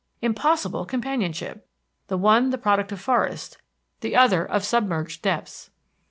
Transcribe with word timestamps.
Impossible 0.19 0.83
companionship! 0.83 1.69
The 2.07 2.17
one 2.17 2.49
the 2.49 2.57
product 2.57 2.91
of 2.91 2.99
forest, 2.99 3.59
the 3.99 4.15
other 4.15 4.43
of 4.43 4.65
submerged 4.65 5.21
depths. 5.21 5.69